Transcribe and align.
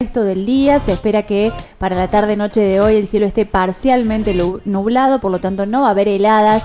resto 0.00 0.22
del 0.22 0.46
día. 0.46 0.78
Se 0.78 0.92
espera 0.92 1.24
que 1.24 1.52
para 1.78 1.96
la 1.96 2.06
tarde-noche 2.06 2.60
de 2.60 2.80
hoy 2.80 2.94
el 2.94 3.08
cielo 3.08 3.26
esté 3.26 3.46
parcialmente 3.46 4.32
nublado, 4.64 5.20
por 5.20 5.32
lo 5.32 5.40
tanto 5.40 5.66
no 5.66 5.80
va 5.82 5.88
a 5.88 5.90
haber 5.90 6.06
heladas 6.06 6.62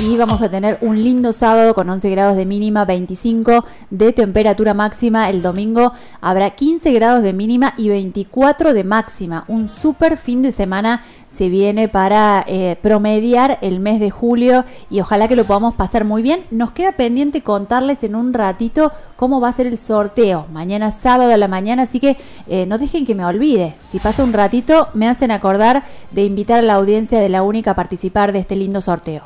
y 0.00 0.16
vamos 0.16 0.40
a 0.40 0.50
tener 0.50 0.78
un 0.80 0.96
lindo 0.96 1.34
sábado 1.34 1.74
con 1.74 1.90
11 1.90 2.08
grados 2.08 2.34
de 2.34 2.46
mínima, 2.46 2.86
25 2.86 3.66
de 3.90 4.14
temperatura 4.14 4.72
máxima. 4.72 5.28
El 5.28 5.42
domingo 5.42 5.92
habrá 6.22 6.48
15 6.48 6.92
grados 6.94 7.22
de 7.22 7.34
mínima 7.34 7.74
y 7.76 7.90
24 7.90 8.72
de 8.72 8.84
máxima. 8.84 9.44
Un 9.48 9.68
súper 9.68 10.16
fin 10.16 10.40
de 10.40 10.50
semana 10.50 11.04
se 11.32 11.48
viene 11.48 11.88
para 11.88 12.44
eh, 12.46 12.76
promediar 12.82 13.58
el 13.62 13.80
mes 13.80 14.00
de 14.00 14.10
julio 14.10 14.64
y 14.90 15.00
ojalá 15.00 15.28
que 15.28 15.36
lo 15.36 15.44
podamos 15.44 15.74
pasar 15.74 16.04
muy 16.04 16.22
bien. 16.22 16.44
Nos 16.50 16.72
queda 16.72 16.92
pendiente 16.92 17.42
contarles 17.42 18.02
en 18.04 18.14
un 18.14 18.34
ratito 18.34 18.92
cómo 19.16 19.40
va 19.40 19.48
a 19.48 19.52
ser 19.52 19.66
el 19.66 19.78
sorteo. 19.78 20.46
Mañana 20.52 20.90
sábado 20.90 21.32
a 21.32 21.36
la 21.36 21.48
mañana, 21.48 21.84
así 21.84 22.00
que 22.00 22.16
eh, 22.48 22.66
no 22.66 22.78
dejen 22.78 23.06
que 23.06 23.14
me 23.14 23.24
olvide. 23.24 23.74
Si 23.88 23.98
pasa 23.98 24.24
un 24.24 24.32
ratito, 24.32 24.88
me 24.94 25.08
hacen 25.08 25.30
acordar 25.30 25.84
de 26.10 26.24
invitar 26.24 26.58
a 26.58 26.62
la 26.62 26.74
audiencia 26.74 27.18
de 27.18 27.28
la 27.28 27.42
única 27.42 27.72
a 27.72 27.76
participar 27.76 28.32
de 28.32 28.40
este 28.40 28.56
lindo 28.56 28.80
sorteo. 28.80 29.22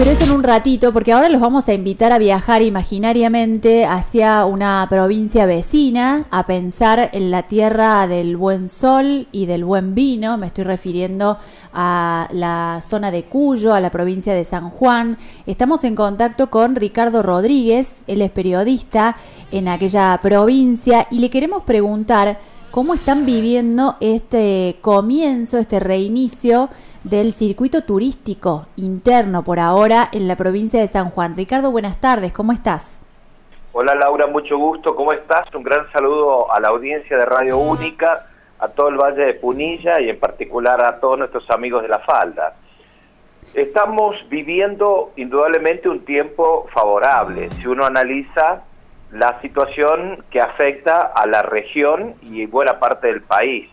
Pero 0.00 0.12
es 0.12 0.20
en 0.22 0.30
un 0.30 0.42
ratito, 0.42 0.94
porque 0.94 1.12
ahora 1.12 1.28
los 1.28 1.42
vamos 1.42 1.68
a 1.68 1.74
invitar 1.74 2.10
a 2.10 2.16
viajar 2.16 2.62
imaginariamente 2.62 3.84
hacia 3.84 4.46
una 4.46 4.86
provincia 4.88 5.44
vecina, 5.44 6.26
a 6.30 6.46
pensar 6.46 7.10
en 7.12 7.30
la 7.30 7.42
tierra 7.42 8.06
del 8.06 8.38
buen 8.38 8.70
sol 8.70 9.28
y 9.30 9.44
del 9.44 9.62
buen 9.66 9.94
vino. 9.94 10.38
Me 10.38 10.46
estoy 10.46 10.64
refiriendo 10.64 11.36
a 11.74 12.28
la 12.32 12.82
zona 12.88 13.10
de 13.10 13.24
Cuyo, 13.24 13.74
a 13.74 13.80
la 13.80 13.90
provincia 13.90 14.32
de 14.32 14.46
San 14.46 14.70
Juan. 14.70 15.18
Estamos 15.44 15.84
en 15.84 15.94
contacto 15.96 16.48
con 16.48 16.76
Ricardo 16.76 17.22
Rodríguez, 17.22 17.92
él 18.06 18.22
es 18.22 18.30
periodista 18.30 19.18
en 19.52 19.68
aquella 19.68 20.18
provincia 20.22 21.08
y 21.10 21.18
le 21.18 21.28
queremos 21.28 21.64
preguntar 21.64 22.38
cómo 22.70 22.94
están 22.94 23.26
viviendo 23.26 23.96
este 24.00 24.76
comienzo, 24.80 25.58
este 25.58 25.80
reinicio 25.80 26.68
del 27.02 27.32
circuito 27.32 27.82
turístico 27.82 28.66
interno 28.76 29.42
por 29.42 29.58
ahora 29.58 30.08
en 30.12 30.28
la 30.28 30.36
provincia 30.36 30.80
de 30.80 30.86
San 30.86 31.10
Juan. 31.10 31.36
Ricardo, 31.36 31.72
buenas 31.72 32.00
tardes, 32.00 32.32
¿cómo 32.32 32.52
estás? 32.52 33.04
Hola 33.72 33.94
Laura, 33.94 34.26
mucho 34.26 34.56
gusto, 34.56 34.94
¿cómo 34.94 35.12
estás? 35.12 35.52
Un 35.54 35.62
gran 35.62 35.90
saludo 35.92 36.52
a 36.52 36.60
la 36.60 36.68
audiencia 36.68 37.16
de 37.16 37.24
Radio 37.24 37.58
Única, 37.58 38.26
a 38.58 38.68
todo 38.68 38.88
el 38.88 38.96
Valle 38.96 39.24
de 39.24 39.34
Punilla 39.34 40.00
y 40.00 40.08
en 40.08 40.18
particular 40.18 40.84
a 40.84 41.00
todos 41.00 41.18
nuestros 41.18 41.48
amigos 41.50 41.82
de 41.82 41.88
la 41.88 41.98
Falda. 42.00 42.54
Estamos 43.54 44.16
viviendo 44.28 45.12
indudablemente 45.16 45.88
un 45.88 46.04
tiempo 46.04 46.68
favorable. 46.72 47.50
Si 47.52 47.66
uno 47.66 47.84
analiza 47.84 48.62
la 49.12 49.40
situación 49.40 50.24
que 50.30 50.40
afecta 50.40 51.12
a 51.14 51.26
la 51.26 51.42
región 51.42 52.14
y 52.22 52.46
buena 52.46 52.78
parte 52.78 53.08
del 53.08 53.22
país. 53.22 53.68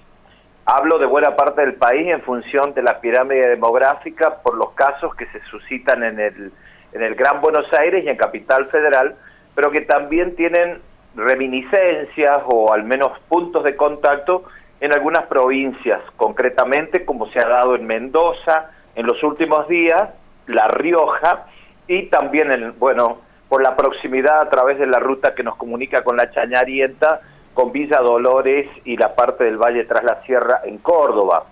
Hablo 0.65 0.97
de 0.97 1.05
buena 1.05 1.35
parte 1.35 1.61
del 1.61 1.75
país 1.75 2.07
en 2.07 2.21
función 2.21 2.73
de 2.73 2.81
la 2.81 2.99
pirámide 2.99 3.47
demográfica 3.47 4.37
por 4.41 4.57
los 4.57 4.71
casos 4.71 5.15
que 5.15 5.27
se 5.27 5.39
suscitan 5.45 6.03
en 6.03 6.19
el, 6.19 6.51
en 6.91 7.01
el 7.03 7.15
Gran 7.15 7.39
Buenos 7.39 7.71
Aires 7.73 8.03
y 8.03 8.09
en 8.09 8.17
Capital 8.17 8.67
Federal, 8.67 9.15
pero 9.55 9.71
que 9.71 9.81
también 9.81 10.35
tienen 10.35 10.81
reminiscencias 11.15 12.39
o 12.47 12.73
al 12.73 12.83
menos 12.83 13.17
puntos 13.29 13.63
de 13.63 13.75
contacto 13.75 14.43
en 14.79 14.93
algunas 14.93 15.25
provincias, 15.27 16.01
concretamente 16.15 17.05
como 17.05 17.27
se 17.31 17.39
ha 17.39 17.47
dado 17.47 17.75
en 17.75 17.85
Mendoza 17.85 18.71
en 18.95 19.05
los 19.05 19.21
últimos 19.23 19.67
días, 19.67 20.09
La 20.47 20.67
Rioja 20.67 21.45
y 21.87 22.07
también, 22.07 22.51
en, 22.51 22.77
bueno, 22.77 23.19
por 23.49 23.61
la 23.61 23.75
proximidad 23.75 24.41
a 24.41 24.49
través 24.49 24.77
de 24.79 24.87
la 24.87 24.99
ruta 24.99 25.33
que 25.33 25.43
nos 25.43 25.55
comunica 25.55 26.03
con 26.03 26.17
la 26.17 26.31
Chañarienta, 26.31 27.21
con 27.53 27.71
Villa 27.71 27.99
Dolores 27.99 28.67
y 28.85 28.97
la 28.97 29.15
parte 29.15 29.43
del 29.45 29.57
Valle 29.57 29.85
tras 29.85 30.03
la 30.03 30.21
Sierra 30.23 30.61
en 30.65 30.77
Córdoba. 30.77 31.45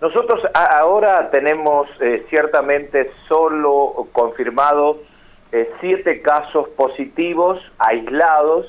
Nosotros 0.00 0.40
ahora 0.52 1.30
tenemos 1.30 1.86
eh, 2.00 2.26
ciertamente 2.28 3.12
solo 3.28 4.08
confirmado 4.12 4.98
eh, 5.52 5.70
siete 5.80 6.22
casos 6.22 6.68
positivos 6.70 7.60
aislados 7.78 8.66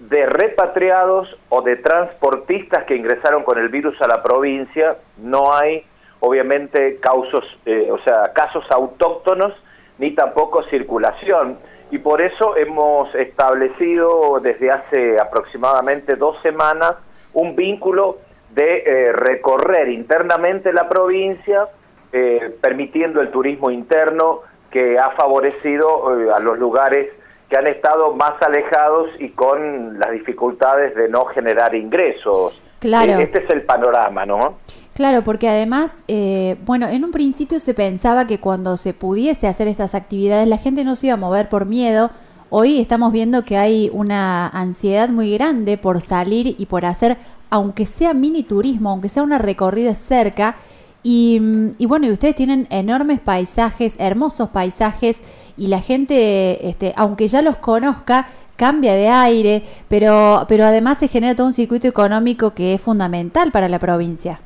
de 0.00 0.26
repatriados 0.26 1.28
o 1.50 1.62
de 1.62 1.76
transportistas 1.76 2.84
que 2.86 2.96
ingresaron 2.96 3.44
con 3.44 3.58
el 3.58 3.68
virus 3.68 4.00
a 4.02 4.08
la 4.08 4.22
provincia. 4.22 4.96
No 5.18 5.54
hay, 5.54 5.86
obviamente, 6.18 6.98
causos, 6.98 7.44
eh, 7.66 7.88
o 7.92 7.98
sea, 8.02 8.32
casos 8.32 8.64
autóctonos 8.70 9.52
ni 9.98 10.10
tampoco 10.12 10.64
circulación 10.64 11.58
y 11.94 11.98
por 11.98 12.20
eso 12.20 12.56
hemos 12.56 13.14
establecido 13.14 14.40
desde 14.42 14.68
hace 14.68 15.16
aproximadamente 15.20 16.16
dos 16.16 16.36
semanas 16.42 16.94
un 17.34 17.54
vínculo 17.54 18.18
de 18.50 18.78
eh, 18.78 19.12
recorrer 19.12 19.88
internamente 19.90 20.72
la 20.72 20.88
provincia, 20.88 21.68
eh, 22.12 22.52
permitiendo 22.60 23.20
el 23.20 23.30
turismo 23.30 23.70
interno 23.70 24.40
que 24.72 24.98
ha 24.98 25.12
favorecido 25.12 26.18
eh, 26.18 26.32
a 26.34 26.40
los 26.40 26.58
lugares 26.58 27.12
que 27.48 27.56
han 27.56 27.68
estado 27.68 28.12
más 28.12 28.42
alejados 28.42 29.10
y 29.20 29.28
con 29.28 29.96
las 30.00 30.10
dificultades 30.10 30.96
de 30.96 31.08
no 31.08 31.26
generar 31.26 31.76
ingresos. 31.76 32.60
Claro. 32.80 33.12
este 33.20 33.44
es 33.44 33.50
el 33.50 33.62
panorama, 33.62 34.26
¿no? 34.26 34.58
Claro, 34.94 35.24
porque 35.24 35.48
además, 35.48 35.90
eh, 36.06 36.56
bueno, 36.64 36.86
en 36.86 37.04
un 37.04 37.10
principio 37.10 37.58
se 37.58 37.74
pensaba 37.74 38.28
que 38.28 38.38
cuando 38.38 38.76
se 38.76 38.94
pudiese 38.94 39.48
hacer 39.48 39.66
esas 39.66 39.92
actividades 39.96 40.46
la 40.46 40.58
gente 40.58 40.84
no 40.84 40.94
se 40.94 41.08
iba 41.08 41.14
a 41.14 41.16
mover 41.16 41.48
por 41.48 41.66
miedo. 41.66 42.12
Hoy 42.48 42.78
estamos 42.78 43.10
viendo 43.10 43.44
que 43.44 43.56
hay 43.56 43.90
una 43.92 44.46
ansiedad 44.46 45.08
muy 45.08 45.32
grande 45.32 45.78
por 45.78 46.00
salir 46.00 46.54
y 46.58 46.66
por 46.66 46.84
hacer, 46.84 47.18
aunque 47.50 47.86
sea 47.86 48.14
mini 48.14 48.44
turismo, 48.44 48.90
aunque 48.90 49.08
sea 49.08 49.24
una 49.24 49.38
recorrida 49.38 49.96
cerca. 49.96 50.54
Y, 51.02 51.40
mm, 51.40 51.72
y 51.78 51.86
bueno, 51.86 52.06
y 52.06 52.12
ustedes 52.12 52.36
tienen 52.36 52.68
enormes 52.70 53.18
paisajes, 53.18 53.96
hermosos 53.98 54.50
paisajes, 54.50 55.18
y 55.56 55.66
la 55.68 55.80
gente, 55.80 56.68
este, 56.68 56.92
aunque 56.96 57.26
ya 57.26 57.42
los 57.42 57.56
conozca, 57.56 58.28
cambia 58.56 58.94
de 58.94 59.08
aire, 59.08 59.64
pero, 59.88 60.44
pero 60.48 60.64
además 60.64 60.98
se 60.98 61.08
genera 61.08 61.34
todo 61.34 61.48
un 61.48 61.52
circuito 61.52 61.88
económico 61.88 62.54
que 62.54 62.74
es 62.74 62.80
fundamental 62.80 63.50
para 63.50 63.68
la 63.68 63.80
provincia. 63.80 64.40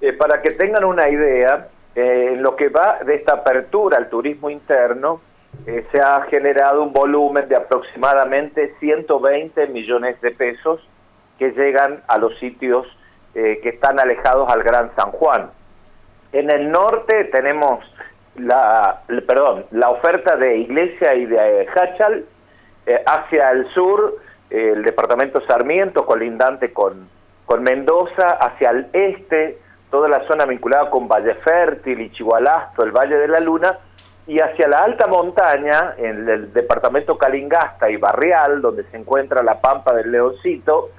Eh, 0.00 0.14
para 0.14 0.40
que 0.40 0.52
tengan 0.52 0.84
una 0.84 1.08
idea, 1.08 1.68
eh, 1.94 2.30
en 2.32 2.42
lo 2.42 2.56
que 2.56 2.68
va 2.68 3.00
de 3.04 3.16
esta 3.16 3.34
apertura 3.34 3.98
al 3.98 4.08
turismo 4.08 4.48
interno, 4.48 5.20
eh, 5.66 5.84
se 5.92 6.00
ha 6.00 6.22
generado 6.22 6.82
un 6.82 6.92
volumen 6.92 7.48
de 7.48 7.56
aproximadamente 7.56 8.74
120 8.80 9.66
millones 9.66 10.18
de 10.22 10.30
pesos 10.30 10.80
que 11.38 11.50
llegan 11.50 12.02
a 12.06 12.18
los 12.18 12.38
sitios 12.38 12.86
que 13.32 13.60
están 13.62 14.00
alejados 14.00 14.50
al 14.50 14.64
Gran 14.64 14.90
San 14.96 15.12
Juan. 15.12 15.50
En 16.32 16.50
el 16.50 16.68
norte 16.68 17.26
tenemos 17.26 17.78
la, 18.34 19.02
perdón, 19.24 19.66
la 19.70 19.88
oferta 19.90 20.36
de 20.36 20.58
Iglesia 20.58 21.14
y 21.14 21.26
de 21.26 21.68
Hachal, 21.72 22.24
hacia 23.06 23.52
el 23.52 23.72
sur, 23.72 24.18
el 24.50 24.82
departamento 24.82 25.40
Sarmiento, 25.46 26.06
colindante 26.06 26.72
con, 26.72 27.08
con 27.46 27.62
Mendoza, 27.62 28.30
hacia 28.30 28.70
el 28.70 28.88
este, 28.92 29.58
toda 29.90 30.08
la 30.08 30.26
zona 30.26 30.46
vinculada 30.46 30.90
con 30.90 31.08
Valle 31.08 31.34
Fértil 31.34 32.00
y 32.00 32.10
Chihualasto, 32.12 32.82
el 32.82 32.92
Valle 32.92 33.16
de 33.16 33.28
la 33.28 33.40
Luna, 33.40 33.78
y 34.26 34.38
hacia 34.40 34.68
la 34.68 34.78
alta 34.78 35.06
montaña, 35.08 35.94
en 35.98 36.28
el 36.28 36.52
departamento 36.52 37.18
Calingasta 37.18 37.90
y 37.90 37.96
Barrial, 37.96 38.62
donde 38.62 38.84
se 38.84 38.96
encuentra 38.96 39.42
la 39.42 39.60
Pampa 39.60 39.92
del 39.92 40.12
Leoncito, 40.12 40.90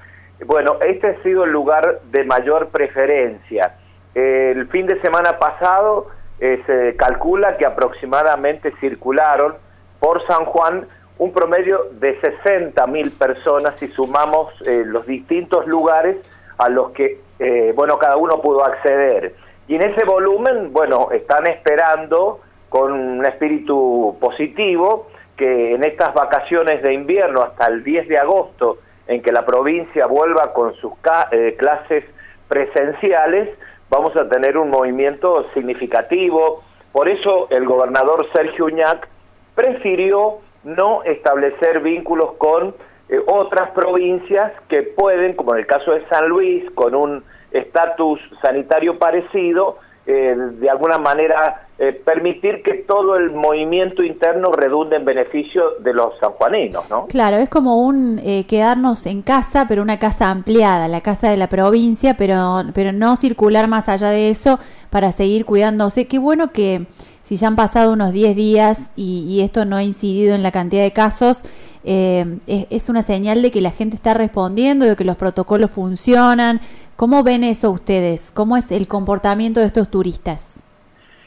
bueno, 0.45 0.77
este 0.81 1.07
ha 1.07 1.23
sido 1.23 1.45
el 1.45 1.51
lugar 1.51 2.01
de 2.11 2.23
mayor 2.23 2.69
preferencia. 2.69 3.75
El 4.13 4.67
fin 4.67 4.87
de 4.87 4.99
semana 4.99 5.37
pasado 5.37 6.07
eh, 6.39 6.61
se 6.65 6.95
calcula 6.97 7.57
que 7.57 7.65
aproximadamente 7.65 8.73
circularon 8.79 9.53
por 9.99 10.25
San 10.25 10.45
Juan 10.45 10.87
un 11.19 11.31
promedio 11.31 11.85
de 11.91 12.19
60 12.19 12.87
mil 12.87 13.11
personas 13.11 13.79
si 13.79 13.87
sumamos 13.89 14.51
eh, 14.65 14.83
los 14.85 15.05
distintos 15.05 15.67
lugares 15.67 16.17
a 16.61 16.69
los 16.69 16.91
que, 16.91 17.19
eh, 17.39 17.73
bueno, 17.75 17.97
cada 17.97 18.17
uno 18.17 18.39
pudo 18.39 18.63
acceder. 18.63 19.33
Y 19.67 19.75
en 19.75 19.83
ese 19.83 20.05
volumen, 20.05 20.71
bueno, 20.71 21.09
están 21.11 21.47
esperando 21.47 22.39
con 22.69 22.91
un 22.91 23.25
espíritu 23.25 24.15
positivo 24.19 25.07
que 25.35 25.73
en 25.73 25.83
estas 25.83 26.13
vacaciones 26.13 26.83
de 26.83 26.93
invierno 26.93 27.41
hasta 27.41 27.65
el 27.65 27.83
10 27.83 28.07
de 28.07 28.17
agosto, 28.19 28.77
en 29.07 29.23
que 29.23 29.31
la 29.31 29.43
provincia 29.43 30.05
vuelva 30.05 30.53
con 30.53 30.75
sus 30.75 30.93
eh, 31.31 31.55
clases 31.57 32.05
presenciales, 32.47 33.49
vamos 33.89 34.15
a 34.15 34.29
tener 34.29 34.55
un 34.57 34.69
movimiento 34.69 35.47
significativo. 35.55 36.61
Por 36.91 37.09
eso 37.09 37.47
el 37.49 37.65
gobernador 37.65 38.27
Sergio 38.33 38.65
Uñac 38.65 39.07
prefirió 39.55 40.37
no 40.63 41.03
establecer 41.03 41.79
vínculos 41.79 42.33
con 42.37 42.75
eh, 43.11 43.19
otras 43.27 43.69
provincias 43.71 44.53
que 44.69 44.81
pueden, 44.81 45.35
como 45.35 45.53
en 45.53 45.59
el 45.59 45.67
caso 45.67 45.91
de 45.91 46.07
San 46.07 46.27
Luis, 46.29 46.63
con 46.71 46.95
un 46.95 47.23
estatus 47.51 48.19
sanitario 48.41 48.97
parecido, 48.97 49.77
eh, 50.07 50.35
de 50.59 50.67
alguna 50.67 50.97
manera 50.97 51.67
eh, 51.77 51.93
permitir 51.93 52.63
que 52.63 52.85
todo 52.87 53.17
el 53.17 53.31
movimiento 53.31 54.01
interno 54.01 54.51
redunde 54.51 54.95
en 54.95 55.05
beneficio 55.05 55.75
de 55.79 55.93
los 55.93 56.17
sanjuaninos, 56.19 56.89
¿no? 56.89 57.05
Claro, 57.05 57.37
es 57.37 57.49
como 57.49 57.83
un 57.83 58.19
eh, 58.23 58.45
quedarnos 58.47 59.05
en 59.05 59.21
casa, 59.21 59.65
pero 59.67 59.83
una 59.83 59.99
casa 59.99 60.31
ampliada, 60.31 60.87
la 60.87 61.01
casa 61.01 61.29
de 61.29 61.37
la 61.37 61.47
provincia, 61.47 62.15
pero, 62.17 62.63
pero 62.73 62.91
no 62.93 63.15
circular 63.15 63.67
más 63.67 63.89
allá 63.89 64.09
de 64.09 64.29
eso 64.31 64.57
para 64.89 65.11
seguir 65.11 65.45
cuidándose. 65.45 66.07
Qué 66.07 66.17
bueno 66.17 66.51
que 66.51 66.87
si 67.31 67.37
ya 67.37 67.47
han 67.47 67.55
pasado 67.55 67.93
unos 67.93 68.11
10 68.11 68.35
días 68.35 68.91
y, 68.97 69.41
esto 69.41 69.63
no 69.63 69.77
ha 69.77 69.83
incidido 69.83 70.35
en 70.35 70.43
la 70.43 70.51
cantidad 70.51 70.83
de 70.83 70.91
casos, 70.91 71.43
es, 71.83 72.27
es 72.45 72.89
una 72.89 73.03
señal 73.03 73.41
de 73.41 73.51
que 73.51 73.61
la 73.61 73.71
gente 73.71 73.95
está 73.95 74.13
respondiendo, 74.13 74.85
de 74.85 74.95
que 74.97 75.05
los 75.05 75.15
protocolos 75.15 75.71
funcionan, 75.71 76.59
¿Cómo 77.01 77.23
ven 77.23 77.43
eso 77.43 77.71
ustedes? 77.71 78.31
¿Cómo 78.31 78.57
es 78.57 78.71
el 78.71 78.87
comportamiento 78.87 79.59
de 79.59 79.65
estos 79.65 79.89
turistas? 79.89 80.61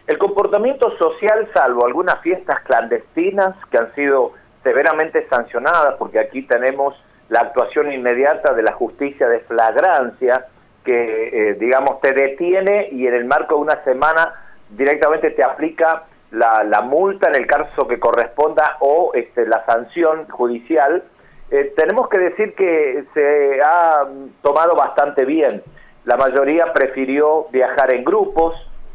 El 0.07 0.19
comportamiento 0.19 0.97
social, 0.99 1.51
salvo 1.53 1.85
algunas 1.85 2.21
fiestas 2.21 2.61
clandestinas 2.63 3.57
que 3.73 3.79
han 3.79 3.93
sido 3.97 4.35
severamente 4.63 5.27
sancionadas, 5.29 5.97
porque 5.99 6.21
aquí 6.21 6.43
tenemos 6.43 6.95
la 7.29 7.41
actuación 7.41 7.91
inmediata 7.91 8.55
de 8.55 8.63
la 8.63 8.71
justicia 8.75 9.27
de 9.27 9.41
flagrancia, 9.41 10.47
que, 10.85 11.51
eh, 11.51 11.55
digamos, 11.55 12.01
te 12.01 12.13
detiene 12.13 12.91
y 12.93 13.09
en 13.09 13.15
el 13.15 13.25
marco 13.25 13.57
de 13.57 13.63
una 13.63 13.83
semana 13.83 14.33
directamente 14.77 15.31
te 15.31 15.43
aplica 15.43 16.05
la, 16.31 16.83
multa 16.83 17.29
en 17.29 17.37
el 17.37 17.47
caso 17.47 17.87
que 17.87 18.01
corresponda 18.01 18.77
o 18.81 19.13
este, 19.15 19.47
la 19.47 19.65
sanción 19.67 20.29
judicial, 20.29 21.05
eh, 21.51 21.73
tenemos 21.77 22.09
que 22.09 22.19
decir 22.19 22.55
que 22.55 23.05
se 23.15 23.61
ha 23.65 24.05
tomado 24.43 24.75
bastante 24.75 25.25
bien. 25.25 25.63
La 26.05 26.17
mayoría 26.17 26.73
prefirió 26.73 27.47
viajar 27.51 27.95
en 27.95 28.05
grupos. 28.05 28.55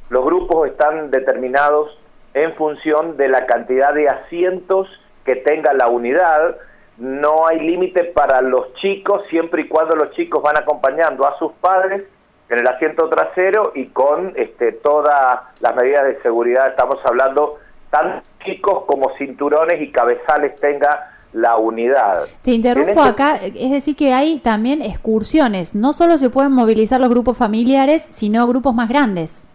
Los 0.10 0.26
grupos 0.26 0.70
están 0.70 1.12
determinados 1.12 1.98
en 2.34 2.54
función 2.56 3.18
de 3.18 3.30
la 3.30 3.46
cantidad 3.46 3.94
de 3.94 4.10
asientos 4.10 4.88
que 5.24 5.38
tenga 5.38 5.74
la 5.74 5.88
unidad. 5.88 6.58
No 6.98 7.48
hay 7.48 7.62
límite 7.62 8.04
para 8.06 8.42
los 8.42 8.74
chicos 8.76 9.24
siempre 9.30 9.62
y 9.62 9.68
cuando 9.70 9.96
los 9.96 10.12
chicos 10.12 10.44
van 10.44 10.58
acompañando 10.58 11.26
a 11.26 11.38
sus 11.38 11.54
padres 11.54 12.04
en 12.50 12.60
el 12.60 12.68
asiento 12.68 13.08
trasero 13.10 13.72
y 13.76 13.88
con 13.88 14.34
este, 14.36 14.72
todas 14.72 15.42
las 15.60 15.76
medidas 15.76 16.04
de 16.06 16.22
seguridad. 16.22 16.68
Estamos 16.68 16.98
hablando 17.06 17.58
tan 17.90 18.24
chicos 18.44 18.86
como 18.86 19.16
cinturones 19.18 19.82
y 19.82 19.92
cabezales 19.92 20.60
tenga 20.60 21.12
la 21.34 21.58
unidad. 21.58 22.26
Te 22.42 22.52
interrumpo 22.52 22.92
este 22.92 23.10
acá, 23.10 23.36
es 23.36 23.72
decir 23.72 23.96
que 23.96 24.14
hay 24.14 24.40
también 24.40 24.82
excursiones, 24.82 25.76
no 25.76 25.94
solo 25.94 26.18
se 26.18 26.30
pueden 26.32 26.52
movilizar 26.52 27.00
los 27.00 27.10
grupos 27.10 27.38
familiares, 27.38 28.08
sino 28.10 28.48
grupos 28.48 28.74
más 28.74 28.90
grandes. 28.90 29.46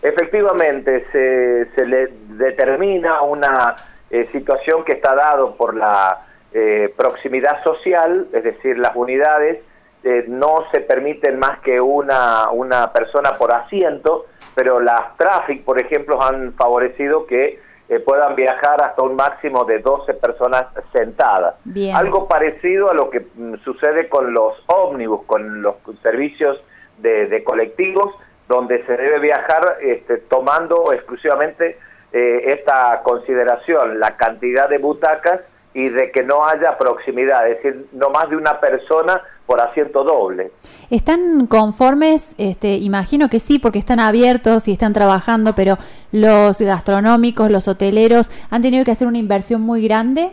Efectivamente, 0.00 1.04
se, 1.12 1.68
se 1.74 1.86
le 1.86 2.08
determina 2.30 3.22
una 3.22 3.76
eh, 4.10 4.28
situación 4.32 4.84
que 4.84 4.92
está 4.92 5.14
dado 5.14 5.54
por 5.54 5.76
la 5.76 6.26
eh, 6.52 6.92
proximidad 6.96 7.62
social, 7.62 8.26
es 8.32 8.42
decir, 8.42 8.78
las 8.78 8.96
unidades 8.96 9.58
eh, 10.04 10.24
no 10.28 10.64
se 10.72 10.80
permiten 10.80 11.38
más 11.38 11.60
que 11.60 11.80
una, 11.80 12.50
una 12.50 12.92
persona 12.92 13.32
por 13.32 13.54
asiento, 13.54 14.26
pero 14.54 14.80
las 14.80 15.16
traffic, 15.16 15.64
por 15.64 15.80
ejemplo, 15.80 16.22
han 16.22 16.52
favorecido 16.54 17.26
que 17.26 17.60
puedan 18.06 18.34
viajar 18.34 18.82
hasta 18.82 19.02
un 19.02 19.16
máximo 19.16 19.66
de 19.66 19.80
12 19.80 20.14
personas 20.14 20.64
sentadas. 20.94 21.56
Algo 21.94 22.26
parecido 22.26 22.90
a 22.90 22.94
lo 22.94 23.10
que 23.10 23.20
mm, 23.20 23.56
sucede 23.64 24.08
con 24.08 24.32
los 24.32 24.54
ómnibus, 24.66 25.24
con 25.26 25.60
los 25.60 25.76
servicios 26.02 26.58
de, 26.98 27.42
colectivos, 27.44 28.14
donde 28.48 28.84
se 28.86 28.96
debe 28.96 29.18
viajar 29.20 29.78
este, 29.80 30.18
tomando 30.18 30.92
exclusivamente 30.92 31.78
eh, 32.12 32.42
esta 32.46 33.00
consideración, 33.02 33.98
la 33.98 34.16
cantidad 34.16 34.68
de 34.68 34.78
butacas 34.78 35.40
y 35.74 35.88
de 35.88 36.10
que 36.10 36.22
no 36.22 36.44
haya 36.44 36.76
proximidad, 36.76 37.48
es 37.48 37.56
decir, 37.56 37.86
no 37.92 38.10
más 38.10 38.28
de 38.28 38.36
una 38.36 38.60
persona 38.60 39.22
por 39.46 39.60
asiento 39.60 40.04
doble. 40.04 40.50
¿Están 40.90 41.46
conformes? 41.46 42.34
Este, 42.38 42.74
imagino 42.76 43.28
que 43.28 43.40
sí, 43.40 43.58
porque 43.58 43.78
están 43.78 43.98
abiertos 43.98 44.68
y 44.68 44.72
están 44.72 44.92
trabajando, 44.92 45.54
pero 45.54 45.78
los 46.12 46.60
gastronómicos, 46.60 47.50
los 47.50 47.68
hoteleros, 47.68 48.30
¿han 48.50 48.62
tenido 48.62 48.84
que 48.84 48.90
hacer 48.90 49.08
una 49.08 49.18
inversión 49.18 49.62
muy 49.62 49.82
grande? 49.86 50.32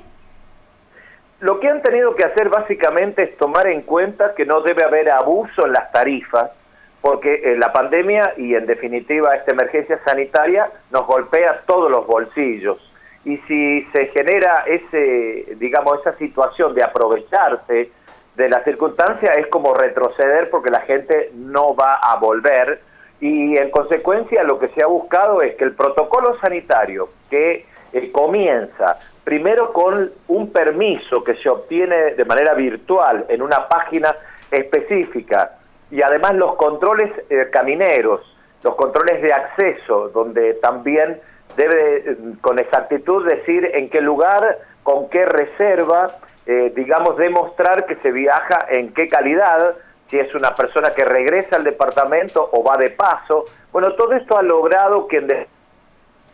Lo 1.39 1.61
que 1.61 1.69
han 1.69 1.81
tenido 1.81 2.15
que 2.15 2.25
hacer 2.25 2.49
básicamente 2.49 3.23
es 3.23 3.37
tomar 3.37 3.67
en 3.67 3.83
cuenta 3.83 4.35
que 4.35 4.45
no 4.45 4.61
debe 4.61 4.83
haber 4.83 5.09
abuso 5.09 5.65
en 5.65 5.71
las 5.71 5.89
tarifas, 5.93 6.51
porque 6.99 7.55
la 7.57 7.71
pandemia 7.71 8.33
y 8.35 8.55
en 8.55 8.65
definitiva 8.65 9.33
esta 9.33 9.53
emergencia 9.53 10.01
sanitaria 10.03 10.69
nos 10.91 11.07
golpea 11.07 11.61
todos 11.65 11.89
los 11.89 12.05
bolsillos 12.05 12.88
y 13.29 13.37
si 13.47 13.81
se 13.93 14.07
genera 14.07 14.63
ese, 14.65 15.55
digamos, 15.57 15.99
esa 15.99 16.17
situación 16.17 16.73
de 16.73 16.83
aprovecharse 16.83 17.91
de 18.35 18.49
la 18.49 18.63
circunstancia 18.63 19.33
es 19.33 19.47
como 19.47 19.73
retroceder 19.73 20.49
porque 20.49 20.71
la 20.71 20.81
gente 20.81 21.31
no 21.35 21.75
va 21.75 21.93
a 21.95 22.15
volver. 22.17 22.81
Y 23.21 23.57
en 23.57 23.69
consecuencia 23.69 24.43
lo 24.43 24.57
que 24.57 24.69
se 24.69 24.81
ha 24.81 24.87
buscado 24.87 25.41
es 25.41 25.55
que 25.55 25.65
el 25.65 25.73
protocolo 25.73 26.39
sanitario 26.39 27.09
que 27.29 27.65
eh, 27.93 28.11
comienza 28.11 28.97
primero 29.23 29.73
con 29.73 30.09
un 30.27 30.51
permiso 30.51 31.23
que 31.23 31.35
se 31.35 31.49
obtiene 31.49 32.15
de 32.15 32.25
manera 32.25 32.55
virtual 32.55 33.25
en 33.29 33.41
una 33.41 33.67
página 33.67 34.15
específica 34.49 35.51
y 35.91 36.01
además 36.01 36.33
los 36.35 36.55
controles 36.55 37.11
eh, 37.29 37.47
camineros, 37.51 38.21
los 38.63 38.75
controles 38.75 39.21
de 39.21 39.33
acceso, 39.33 40.09
donde 40.09 40.55
también 40.55 41.17
debe 41.55 41.97
eh, 41.97 42.17
con 42.41 42.59
exactitud 42.59 43.27
decir 43.27 43.69
en 43.73 43.89
qué 43.89 44.01
lugar, 44.01 44.59
con 44.83 45.09
qué 45.09 45.25
reserva, 45.25 46.17
eh, 46.45 46.71
digamos, 46.75 47.17
demostrar 47.17 47.85
que 47.85 47.95
se 47.97 48.11
viaja 48.11 48.59
en 48.69 48.93
qué 48.93 49.07
calidad, 49.07 49.75
si 50.09 50.17
es 50.19 50.33
una 50.33 50.55
persona 50.55 50.93
que 50.95 51.03
regresa 51.03 51.57
al 51.57 51.63
departamento 51.63 52.49
o 52.51 52.63
va 52.63 52.77
de 52.77 52.89
paso. 52.89 53.45
Bueno, 53.71 53.93
todo 53.93 54.13
esto 54.13 54.37
ha 54.37 54.41
logrado 54.41 55.07
que 55.07 55.47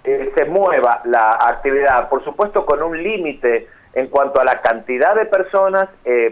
eh, 0.03 0.31
se 0.35 0.45
mueva 0.45 1.01
la 1.05 1.31
actividad, 1.31 2.07
por 2.09 2.23
supuesto 2.23 2.65
con 2.65 2.81
un 2.81 3.01
límite 3.01 3.67
en 3.93 4.07
cuanto 4.07 4.39
a 4.39 4.45
la 4.45 4.61
cantidad 4.61 5.15
de 5.15 5.25
personas, 5.25 5.87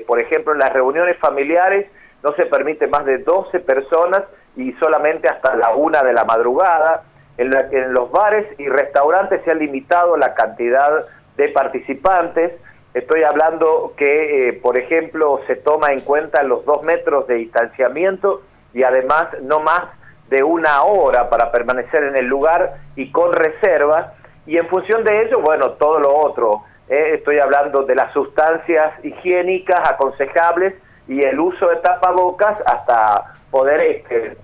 por 0.06 0.21
ejemplo, 0.21 0.51
en 0.51 0.59
las 0.59 0.74
reuniones 0.74 1.18
familiares 1.18 1.89
no 2.21 2.33
se 2.33 2.45
permite 2.45 2.88
más 2.88 3.06
de 3.06 3.19
12 3.19 3.62
personas 3.62 4.24
y 4.57 4.74
solamente 4.74 5.30
hasta 5.30 5.56
la 5.56 5.74
una 5.74 6.03
de 6.03 6.12
la 6.12 6.25
madrugada 6.25 7.03
en, 7.38 7.94
los 7.94 8.12
bares 8.12 8.47
y 8.59 8.68
restaurantes 8.68 9.41
se 9.44 9.51
ha 9.51 9.56
limitado 9.56 10.18
la 10.18 10.33
cantidad 10.33 11.06
de 11.35 11.50
participantes. 11.50 12.53
Estoy 12.94 13.24
hablando 13.24 13.94
que, 13.97 14.50
eh, 14.50 14.53
por 14.53 14.77
ejemplo, 14.77 15.39
se 15.47 15.56
toma 15.56 15.87
en 15.94 16.02
cuenta 16.02 16.44
los 16.44 16.63
dos 16.66 16.83
metros 16.83 17.28
de 17.28 17.35
distanciamiento 17.35 18.44
y 18.73 18.83
además 18.83 19.28
no 19.42 19.61
más 19.61 19.81
de 20.30 20.44
una 20.44 20.83
hora 20.83 21.30
para 21.30 21.52
permanecer 21.52 22.04
en 22.04 22.18
el 22.18 22.25
lugar 22.25 22.75
y 22.95 23.11
con 23.11 23.33
reserva. 23.33 24.13
Y 24.45 24.57
en 24.57 24.68
función 24.68 25.04
de 25.04 25.23
ello, 25.23 25.40
bueno, 25.40 25.71
todo 25.71 25.99
lo 25.99 26.16
otro. 26.16 26.63
Eh, 26.90 27.16
estoy 27.16 27.40
hablando 27.40 27.83
de 27.83 27.95
las 27.95 28.13
sustancias 28.13 28.94
higiénicas 29.04 29.90
aconsejables 29.90 30.75
y 31.07 31.23
el 31.23 31.40
uso 31.40 31.68
de 31.69 31.78
tapabocas 31.78 32.61
hasta 32.66 33.33
poder 33.49 33.81
este, 33.81 34.37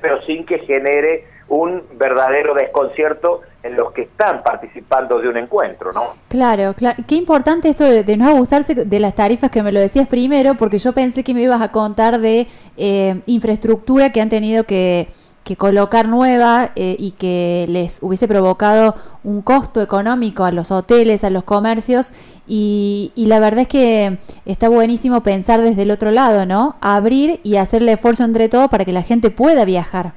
pero 0.00 0.22
sin 0.22 0.44
que 0.44 0.58
genere 0.60 1.26
un 1.48 1.82
verdadero 1.94 2.54
desconcierto 2.54 3.42
en 3.62 3.76
los 3.76 3.92
que 3.92 4.02
están 4.02 4.42
participando 4.42 5.20
de 5.20 5.28
un 5.28 5.36
encuentro, 5.36 5.92
¿no? 5.92 6.14
Claro, 6.28 6.74
claro. 6.74 7.02
Qué 7.06 7.16
importante 7.16 7.68
esto 7.68 7.84
de, 7.84 8.16
no 8.16 8.30
abusarse 8.30 8.74
de 8.74 9.00
las 9.00 9.14
tarifas 9.14 9.50
que 9.50 9.62
me 9.62 9.72
lo 9.72 9.80
decías 9.80 10.06
primero, 10.06 10.54
porque 10.54 10.78
yo 10.78 10.92
pensé 10.92 11.24
que 11.24 11.34
me 11.34 11.42
ibas 11.42 11.60
a 11.60 11.72
contar 11.72 12.18
de 12.20 12.46
eh, 12.76 13.20
infraestructura 13.26 14.10
que 14.10 14.20
han 14.20 14.28
tenido 14.28 14.64
que 14.64 15.08
que 15.44 15.56
colocar 15.56 16.06
nueva 16.06 16.70
eh, 16.76 16.96
y 16.98 17.12
que 17.12 17.66
les 17.68 18.02
hubiese 18.02 18.28
provocado 18.28 18.94
un 19.24 19.42
costo 19.42 19.82
económico 19.82 20.44
a 20.44 20.52
los 20.52 20.70
hoteles, 20.70 21.24
a 21.24 21.30
los 21.30 21.44
comercios 21.44 22.12
y, 22.46 23.12
y, 23.14 23.26
la 23.26 23.40
verdad 23.40 23.60
es 23.60 23.68
que 23.68 24.18
está 24.44 24.68
buenísimo 24.68 25.22
pensar 25.22 25.60
desde 25.60 25.82
el 25.82 25.90
otro 25.90 26.10
lado, 26.10 26.46
¿no? 26.46 26.76
Abrir 26.80 27.40
y 27.42 27.56
hacerle 27.56 27.92
esfuerzo 27.92 28.24
entre 28.24 28.48
todos 28.48 28.68
para 28.68 28.84
que 28.84 28.92
la 28.92 29.02
gente 29.02 29.30
pueda 29.30 29.64
viajar. 29.64 30.12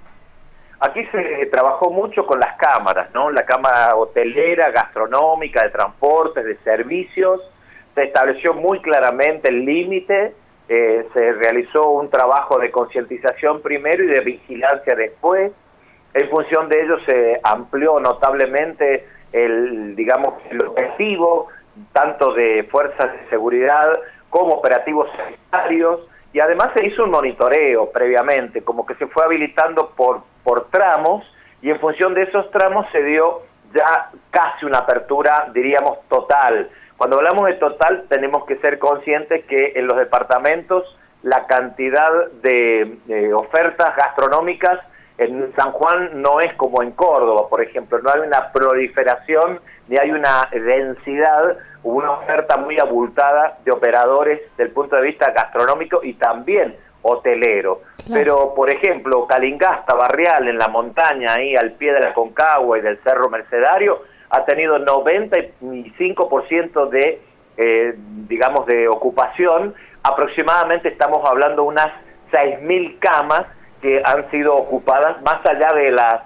Aquí 0.79 1.05
se 1.13 1.45
trabajó 1.45 1.91
mucho 1.91 2.25
con 2.25 2.41
las 2.41 2.57
cámaras, 2.57 3.07
¿no? 3.13 3.31
La 3.31 3.45
cámara 3.45 3.95
hotelera, 3.95 4.69
gastronómica, 4.71 5.63
de 5.63 5.69
transportes, 5.69 6.43
de 6.43 6.57
servicios. 6.57 7.39
Se 7.95 8.03
estableció 8.03 8.53
muy 8.53 8.81
claramente 8.81 9.47
el 9.47 9.63
límite 9.63 10.35
eh, 10.75 11.07
se 11.13 11.33
realizó 11.33 11.89
un 11.91 12.09
trabajo 12.09 12.57
de 12.57 12.71
concientización 12.71 13.61
primero 13.61 14.03
y 14.03 14.07
de 14.07 14.21
vigilancia 14.21 14.95
después. 14.95 15.51
En 16.13 16.29
función 16.29 16.67
de 16.69 16.81
ello 16.81 16.97
se 17.05 17.39
amplió 17.43 17.99
notablemente 17.99 19.07
el, 19.31 19.95
digamos, 19.95 20.35
el 20.49 20.65
objetivo 20.65 21.47
tanto 21.91 22.33
de 22.33 22.63
fuerzas 22.71 23.11
de 23.13 23.29
seguridad 23.29 23.99
como 24.29 24.55
operativos 24.55 25.09
sanitarios 25.15 26.07
y 26.31 26.39
además 26.39 26.69
se 26.75 26.85
hizo 26.87 27.03
un 27.03 27.11
monitoreo 27.11 27.91
previamente, 27.91 28.63
como 28.63 28.85
que 28.85 28.95
se 28.95 29.07
fue 29.07 29.23
habilitando 29.23 29.91
por, 29.95 30.21
por 30.43 30.69
tramos 30.69 31.23
y 31.61 31.69
en 31.69 31.79
función 31.79 32.13
de 32.13 32.23
esos 32.23 32.49
tramos 32.51 32.87
se 32.91 33.03
dio 33.03 33.43
ya 33.73 34.09
casi 34.31 34.65
una 34.65 34.79
apertura, 34.79 35.49
diríamos, 35.53 35.99
total. 36.09 36.69
Cuando 37.03 37.17
hablamos 37.17 37.47
de 37.47 37.55
total 37.55 38.05
tenemos 38.07 38.45
que 38.45 38.55
ser 38.59 38.79
conscientes 38.79 39.43
que 39.43 39.73
en 39.75 39.87
los 39.87 39.97
departamentos 39.97 40.85
la 41.21 41.47
cantidad 41.47 42.31
de 42.41 43.33
ofertas 43.35 43.93
gastronómicas 43.97 44.79
en 45.17 45.53
San 45.53 45.73
Juan 45.73 46.21
no 46.21 46.39
es 46.39 46.53
como 46.53 46.81
en 46.81 46.91
Córdoba, 46.91 47.49
por 47.49 47.61
ejemplo, 47.61 47.99
no 47.99 48.09
hay 48.09 48.21
una 48.21 48.53
proliferación 48.53 49.59
ni 49.89 49.97
hay 49.97 50.11
una 50.11 50.47
densidad, 50.49 51.57
una 51.83 52.11
oferta 52.11 52.55
muy 52.55 52.79
abultada 52.79 53.57
de 53.65 53.71
operadores 53.73 54.39
del 54.55 54.71
punto 54.71 54.95
de 54.95 55.01
vista 55.01 55.29
gastronómico 55.31 55.99
y 56.03 56.13
también 56.13 56.73
hotelero. 57.01 57.81
Pero, 58.13 58.53
por 58.55 58.69
ejemplo, 58.69 59.27
Calingasta, 59.27 59.93
Barrial, 59.93 60.47
en 60.47 60.57
la 60.57 60.69
montaña, 60.69 61.33
ahí 61.33 61.53
al 61.53 61.73
pie 61.73 61.91
de 61.91 61.99
la 61.99 62.13
Concagua 62.13 62.77
y 62.77 62.81
del 62.81 62.97
Cerro 63.03 63.29
Mercedario, 63.29 64.03
ha 64.33 64.43
tenido 64.45 64.77
95% 64.79 66.89
de, 66.89 67.21
eh, 67.55 67.93
digamos, 68.27 68.65
de 68.65 68.87
ocupación. 68.87 69.75
Aproximadamente 70.01 70.89
estamos 70.89 71.21
hablando 71.29 71.63
unas 71.63 71.89
6.000 72.31 72.97
camas 72.97 73.43
que 73.79 74.01
han 74.03 74.31
sido 74.31 74.55
ocupadas 74.55 75.21
más 75.21 75.45
allá 75.45 75.71
de 75.75 75.91
las 75.91 76.21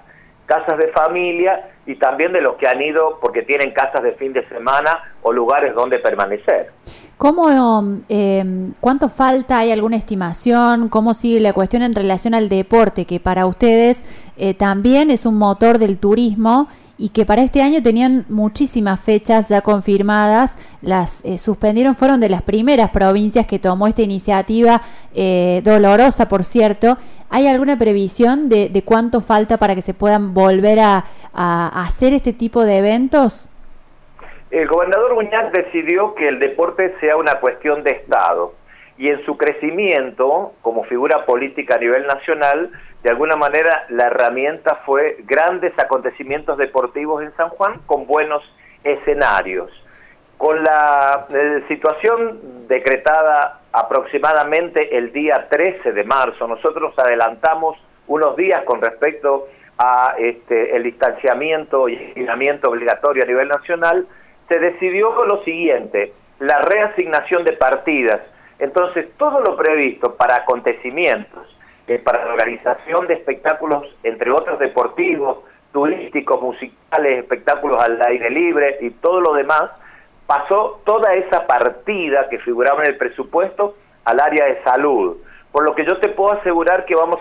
casas 0.46 0.78
de 0.78 0.88
familia 0.88 1.68
y 1.84 1.96
también 1.96 2.32
de 2.32 2.40
los 2.40 2.56
que 2.56 2.66
han 2.66 2.80
ido 2.80 3.18
porque 3.20 3.42
tienen 3.42 3.72
casas 3.72 4.02
de 4.02 4.12
fin 4.12 4.32
de 4.32 4.48
semana 4.48 5.12
o 5.20 5.30
lugares 5.30 5.74
donde 5.74 5.98
permanecer. 5.98 6.70
¿Cómo, 7.18 7.98
eh, 8.08 8.70
¿Cuánto 8.80 9.08
falta? 9.08 9.58
¿Hay 9.58 9.72
alguna 9.72 9.96
estimación? 9.96 10.88
¿Cómo 10.88 11.12
sigue 11.12 11.40
la 11.40 11.52
cuestión 11.52 11.82
en 11.82 11.92
relación 11.92 12.32
al 12.32 12.48
deporte, 12.48 13.04
que 13.04 13.20
para 13.20 13.44
ustedes 13.44 14.02
eh, 14.38 14.54
también 14.54 15.10
es 15.10 15.26
un 15.26 15.36
motor 15.36 15.78
del 15.78 15.98
turismo 15.98 16.68
y 16.98 17.10
que 17.10 17.24
para 17.24 17.42
este 17.42 17.62
año 17.62 17.80
tenían 17.80 18.26
muchísimas 18.28 19.00
fechas 19.00 19.48
ya 19.48 19.60
confirmadas, 19.60 20.54
las 20.82 21.24
eh, 21.24 21.38
suspendieron, 21.38 21.94
fueron 21.94 22.20
de 22.20 22.28
las 22.28 22.42
primeras 22.42 22.90
provincias 22.90 23.46
que 23.46 23.60
tomó 23.60 23.86
esta 23.86 24.02
iniciativa, 24.02 24.82
eh, 25.14 25.62
dolorosa 25.64 26.28
por 26.28 26.42
cierto. 26.42 26.98
¿Hay 27.30 27.46
alguna 27.46 27.78
previsión 27.78 28.48
de, 28.48 28.82
cuánto 28.84 29.20
falta 29.20 29.58
para 29.58 29.74
que 29.74 29.82
se 29.82 29.94
puedan 29.94 30.34
volver 30.34 30.80
a, 30.80 31.04
hacer 31.34 32.14
este 32.14 32.32
tipo 32.32 32.64
de 32.64 32.78
eventos? 32.78 33.50
El 34.50 34.66
gobernador 34.66 35.14
Muñoz 35.14 35.52
decidió 35.52 36.14
que 36.14 36.26
el 36.26 36.40
deporte 36.40 36.94
sea 37.00 37.16
una 37.16 37.38
cuestión 37.38 37.84
de 37.84 37.90
Estado 37.90 38.54
y 38.98 39.08
en 39.08 39.24
su 39.24 39.36
crecimiento 39.36 40.54
como 40.60 40.84
figura 40.84 41.24
política 41.24 41.76
a 41.76 41.78
nivel 41.78 42.04
nacional, 42.06 42.70
de 43.02 43.10
alguna 43.10 43.36
manera 43.36 43.86
la 43.90 44.06
herramienta 44.06 44.80
fue 44.84 45.18
grandes 45.20 45.72
acontecimientos 45.78 46.58
deportivos 46.58 47.22
en 47.22 47.32
San 47.36 47.48
Juan 47.50 47.80
con 47.86 48.06
buenos 48.06 48.42
escenarios. 48.82 49.70
Con 50.36 50.62
la 50.64 51.26
eh, 51.30 51.64
situación 51.68 52.66
decretada 52.66 53.60
aproximadamente 53.72 54.96
el 54.96 55.12
día 55.12 55.46
13 55.48 55.92
de 55.92 56.04
marzo, 56.04 56.48
nosotros 56.48 56.92
adelantamos 56.98 57.78
unos 58.08 58.36
días 58.36 58.62
con 58.64 58.82
respecto 58.82 59.46
a 59.78 60.16
este, 60.18 60.76
el 60.76 60.82
distanciamiento 60.82 61.88
y 61.88 61.96
aislamiento 62.16 62.68
obligatorio 62.70 63.22
a 63.22 63.26
nivel 63.26 63.48
nacional, 63.48 64.08
se 64.48 64.58
decidió 64.58 65.12
lo 65.24 65.44
siguiente, 65.44 66.12
la 66.40 66.58
reasignación 66.58 67.44
de 67.44 67.52
partidas 67.52 68.20
entonces, 68.58 69.06
todo 69.16 69.40
lo 69.40 69.56
previsto 69.56 70.16
para 70.16 70.36
acontecimientos, 70.36 71.46
eh, 71.86 71.98
para 71.98 72.24
la 72.24 72.32
organización 72.32 73.06
de 73.06 73.14
espectáculos, 73.14 73.84
entre 74.02 74.32
otros 74.32 74.58
deportivos, 74.58 75.38
turísticos, 75.72 76.42
musicales, 76.42 77.18
espectáculos 77.18 77.80
al 77.82 78.00
aire 78.02 78.30
libre 78.30 78.78
y 78.80 78.90
todo 78.90 79.20
lo 79.20 79.34
demás, 79.34 79.70
pasó 80.26 80.80
toda 80.84 81.12
esa 81.12 81.46
partida 81.46 82.28
que 82.28 82.38
figuraba 82.40 82.82
en 82.82 82.92
el 82.92 82.98
presupuesto 82.98 83.76
al 84.04 84.20
área 84.20 84.46
de 84.46 84.62
salud. 84.64 85.18
Por 85.52 85.64
lo 85.64 85.74
que 85.74 85.86
yo 85.86 85.98
te 85.98 86.08
puedo 86.08 86.32
asegurar 86.32 86.84
que 86.84 86.96
vamos 86.96 87.20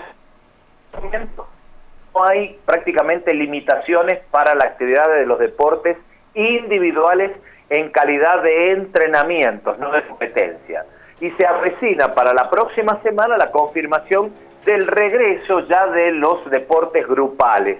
no 2.13 2.23
hay 2.27 2.59
prácticamente 2.65 3.31
limitaciones 3.35 4.19
para 4.31 4.55
la 4.55 4.63
actividad 4.63 5.07
de 5.07 5.27
los 5.27 5.37
deportes 5.37 5.97
individuales 6.33 7.31
en 7.69 7.91
calidad 7.91 8.41
de 8.41 8.71
entrenamientos, 8.71 9.77
no 9.77 9.91
de 9.91 10.01
competencia 10.07 10.83
y 11.19 11.31
se 11.31 11.45
avecina 11.45 12.13
para 12.13 12.33
la 12.33 12.49
próxima 12.49 13.01
semana 13.01 13.37
la 13.37 13.51
confirmación 13.51 14.33
del 14.65 14.85
regreso 14.87 15.61
ya 15.67 15.87
de 15.87 16.11
los 16.11 16.49
deportes 16.49 17.07
grupales. 17.07 17.79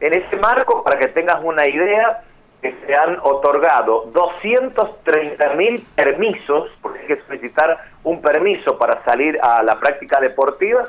En 0.00 0.14
ese 0.14 0.36
marco, 0.36 0.84
para 0.84 0.98
que 0.98 1.08
tengas 1.08 1.42
una 1.42 1.66
idea, 1.66 2.20
se 2.60 2.94
han 2.94 3.18
otorgado 3.22 4.10
230 4.12 5.54
mil 5.54 5.86
permisos, 5.94 6.70
porque 6.82 7.00
hay 7.00 7.06
que 7.06 7.22
solicitar 7.22 7.78
un 8.04 8.20
permiso 8.20 8.78
para 8.78 9.02
salir 9.04 9.38
a 9.42 9.62
la 9.62 9.78
práctica 9.78 10.20
deportiva. 10.20 10.88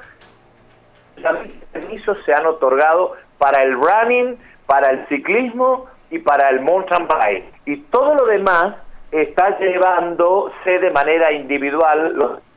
Permisos 1.72 2.18
se 2.26 2.34
han 2.34 2.46
otorgado 2.46 3.14
para 3.38 3.64
el 3.64 3.74
running, 3.74 4.38
para 4.66 4.90
el 4.90 5.08
ciclismo 5.08 5.88
y 6.10 6.20
para 6.20 6.50
el 6.50 6.62
mountain 6.62 7.08
bike. 7.08 7.54
Y 7.66 7.78
todo 7.84 8.16
lo 8.16 8.26
demás 8.26 8.76
está 9.12 9.58
llevándose 9.60 10.80
de 10.80 10.92
manera 10.92 11.32
individual, 11.32 12.14
los 12.16 12.48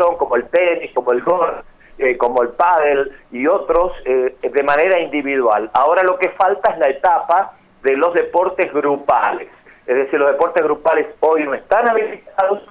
son 0.00 0.16
como 0.16 0.36
el 0.36 0.48
tenis, 0.48 0.90
como 0.94 1.12
el 1.12 1.20
golf, 1.22 1.64
eh, 1.98 2.16
como 2.16 2.42
el 2.42 2.50
pádel 2.50 3.12
y 3.30 3.46
otros, 3.46 3.92
eh, 4.06 4.34
de 4.42 4.62
manera 4.62 4.98
individual. 4.98 5.70
Ahora 5.74 6.02
lo 6.02 6.18
que 6.18 6.30
falta 6.30 6.72
es 6.72 6.78
la 6.78 6.88
etapa 6.88 7.52
de 7.82 7.96
los 7.96 8.14
deportes 8.14 8.72
grupales. 8.72 9.48
Es 9.86 9.96
decir, 9.96 10.18
los 10.18 10.30
deportes 10.32 10.62
grupales 10.62 11.06
hoy 11.20 11.44
no 11.44 11.52
están 11.54 11.88
habilitados, 11.88 12.62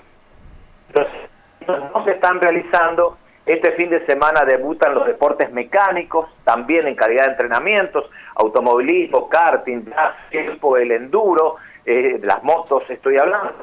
no 1.67 2.03
se 2.05 2.11
están 2.11 2.41
realizando. 2.41 3.17
Este 3.45 3.71
fin 3.73 3.89
de 3.89 4.05
semana 4.05 4.45
debutan 4.45 4.93
los 4.93 5.05
deportes 5.07 5.51
mecánicos, 5.51 6.29
también 6.43 6.87
en 6.87 6.95
calidad 6.95 7.25
de 7.25 7.31
entrenamientos, 7.31 8.09
automovilismo, 8.35 9.27
karting, 9.27 9.91
tiempo, 10.29 10.77
el 10.77 10.91
enduro, 10.91 11.55
eh, 11.85 12.19
las 12.23 12.43
motos 12.43 12.83
estoy 12.89 13.17
hablando, 13.17 13.53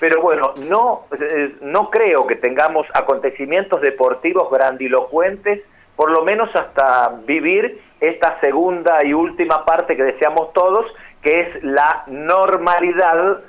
Pero 0.00 0.20
bueno, 0.20 0.52
no, 0.68 1.04
eh, 1.18 1.56
no 1.62 1.90
creo 1.90 2.26
que 2.26 2.36
tengamos 2.36 2.86
acontecimientos 2.94 3.80
deportivos 3.80 4.50
grandilocuentes, 4.50 5.62
por 5.94 6.10
lo 6.10 6.24
menos 6.24 6.54
hasta 6.54 7.20
vivir 7.26 7.80
esta 8.00 8.38
segunda 8.40 9.04
y 9.04 9.14
última 9.14 9.64
parte 9.64 9.96
que 9.96 10.02
deseamos 10.02 10.52
todos, 10.52 10.86
que 11.22 11.34
es 11.34 11.64
la 11.64 12.04
normalidad, 12.08 13.40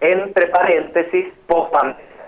entre 0.00 0.48
paréntesis, 0.48 1.26
post 1.46 1.74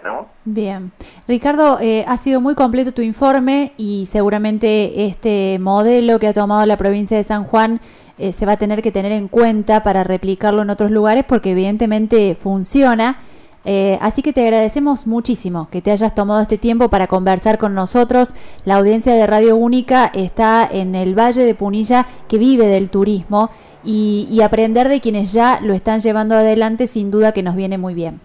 ¿no? 0.03 0.29
Bien. 0.45 0.93
Ricardo, 1.27 1.79
eh, 1.81 2.05
ha 2.07 2.17
sido 2.17 2.41
muy 2.41 2.55
completo 2.55 2.93
tu 2.93 3.03
informe 3.03 3.73
y 3.77 4.07
seguramente 4.07 5.07
este 5.07 5.59
modelo 5.61 6.19
que 6.19 6.29
ha 6.29 6.33
tomado 6.33 6.65
la 6.67 6.77
provincia 6.77 7.17
de 7.17 7.25
San 7.25 7.45
Juan 7.45 7.81
eh, 8.19 8.33
se 8.33 8.47
va 8.47 8.53
a 8.53 8.57
tener 8.57 8.83
que 8.83 8.91
tener 8.91 9.13
en 9.13 9.29
cuenta 9.29 9.83
para 9.83 10.03
replicarlo 10.03 10.63
en 10.63 10.71
otros 10.71 10.91
lugares 10.91 11.25
porque 11.25 11.53
evidentemente 11.53 12.35
funciona. 12.35 13.19
Eh, 13.65 13.99
así 14.01 14.23
que 14.23 14.33
te 14.33 14.43
agradecemos 14.43 15.07
muchísimo 15.07 15.69
que 15.71 15.83
te 15.83 15.91
hayas 15.91 16.15
tomado 16.15 16.41
este 16.41 16.59
tiempo 16.59 16.89
para 16.89 17.07
conversar 17.07 17.59
con 17.59 17.75
nosotros. 17.75 18.33
La 18.65 18.77
audiencia 18.77 19.15
de 19.15 19.27
Radio 19.27 19.57
Única 19.57 20.11
está 20.15 20.67
en 20.71 20.95
el 20.95 21.17
Valle 21.17 21.43
de 21.43 21.55
Punilla 21.55 22.07
que 22.29 22.39
vive 22.39 22.67
del 22.67 22.91
turismo 22.91 23.51
y, 23.85 24.41
aprender 24.43 24.89
de 24.89 25.01
quienes 25.01 25.33
ya 25.33 25.61
lo 25.63 25.73
están 25.73 26.01
llevando 26.01 26.35
adelante 26.35 26.87
sin 26.87 27.11
duda 27.11 27.33
que 27.33 27.43
nos 27.43 27.55
viene 27.57 27.79
muy 27.79 27.95
bien. 27.95 28.21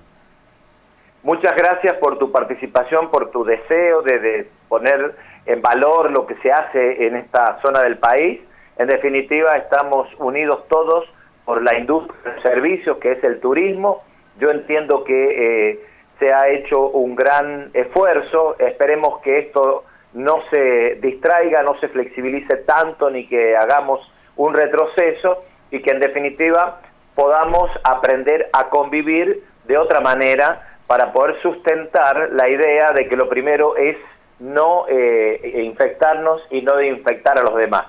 Muchas 1.23 1.55
gracias 1.55 1.95
por 1.95 2.17
tu 2.17 2.31
participación, 2.31 3.09
por 3.09 3.31
tu 3.31 3.43
deseo 3.43 4.01
de 4.01 4.50
poner 4.67 5.15
en 5.45 5.62
valor 5.62 6.12
lo 6.12 6.25
que 6.25 6.35
se 6.38 6.51
hace 6.51 7.05
en 7.07 7.15
esta 7.15 7.59
zona 7.62 7.81
del 7.81 7.97
país 7.97 8.41
en 8.77 8.88
definitiva, 8.88 9.51
estamos 9.58 10.08
unidos 10.18 10.68
todos 10.68 11.06
por 11.46 11.62
la 11.62 11.77
industria 11.77 12.34
de 12.34 12.42
servicios, 12.42 12.98
que 12.98 13.13
es 13.13 13.24
el 13.24 13.39
turismo. 13.39 14.03
Yo 14.39 14.50
entiendo 14.50 15.03
que 15.03 15.72
eh, 15.72 15.80
se 16.20 16.34
ha 16.34 16.50
hecho 16.50 16.89
un 16.89 17.15
gran 17.15 17.70
esfuerzo. 17.74 18.56
Esperemos 18.60 19.20
que 19.22 19.39
esto 19.39 19.84
no 20.13 20.42
se 20.50 20.96
distraiga, 21.01 21.63
no 21.63 21.80
se 21.80 21.89
flexibilice 21.89 22.58
tanto, 22.58 23.10
ni 23.10 23.27
que 23.27 23.56
hagamos 23.56 24.00
un 24.36 24.53
retroceso 24.53 25.44
y 25.70 25.82
que 25.82 25.92
en 25.92 26.00
definitiva 26.00 26.82
podamos 27.15 27.70
aprender 27.84 28.50
a 28.53 28.70
convivir 28.70 29.44
de 29.65 29.77
otra 29.77 30.01
manera 30.01 30.77
para 30.88 31.13
poder 31.13 31.42
sustentar 31.42 32.30
la 32.32 32.50
idea 32.50 32.92
de 32.96 33.08
que 33.08 33.15
lo 33.15 33.30
primero 33.30 33.75
es 33.75 33.98
no 34.39 34.86
eh, 34.89 35.62
infectarnos 35.63 36.42
y 36.50 36.62
no 36.62 36.82
infectar 36.82 37.38
a 37.38 37.44
los 37.44 37.56
demás. 37.56 37.86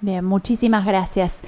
Bien, 0.00 0.24
muchísimas 0.24 0.84
gracias. 0.84 1.40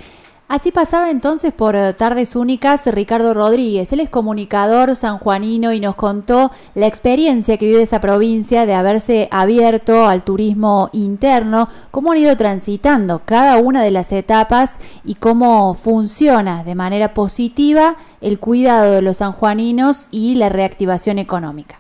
Así 0.49 0.73
pasaba 0.73 1.11
entonces 1.11 1.53
por 1.53 1.77
eh, 1.77 1.93
Tardes 1.93 2.35
Únicas 2.35 2.87
Ricardo 2.87 3.35
Rodríguez. 3.35 3.93
Él 3.93 4.01
es 4.01 4.09
comunicador 4.09 4.97
sanjuanino 4.97 5.75
y 5.75 5.81
nos 5.81 5.95
contó 5.95 6.51
la 6.75 6.87
experiencia 6.87 7.59
que 7.59 7.67
vive 7.67 7.83
esa 7.83 8.01
provincia 8.01 8.65
de 8.65 8.73
haberse 8.73 9.29
abierto 9.31 10.09
al 10.09 10.25
turismo 10.25 10.89
interno, 10.95 11.69
cómo 11.91 12.13
han 12.13 12.19
ido 12.19 12.35
transitando 12.39 13.21
cada 13.27 13.59
una 13.59 13.83
de 13.83 13.91
las 13.91 14.11
etapas 14.11 14.77
y 15.05 15.17
cómo 15.17 15.75
funciona 15.75 16.65
de 16.65 16.75
manera 16.75 17.13
positiva 17.13 17.97
el 18.23 18.41
cuidado 18.41 18.95
de 18.95 19.03
los 19.03 19.19
sanjuaninos 19.19 20.09
y 20.11 20.37
la 20.37 20.49
reactivación 20.49 21.19
económica. 21.19 21.79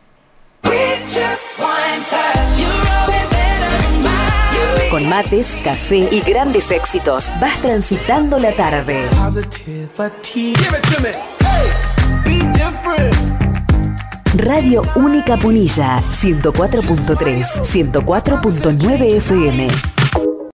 Con 4.99 5.09
mates, 5.09 5.47
café 5.63 6.09
y 6.11 6.21
grandes 6.23 6.73
éxitos, 6.73 7.31
vas 7.41 7.57
transitando 7.63 8.37
la 8.41 8.51
tarde. 8.51 9.07
Radio 14.35 14.83
Única 14.97 15.37
Punilla, 15.37 16.03
104.3, 16.21 17.47
104.9 17.63 19.17
FM. 19.19 19.98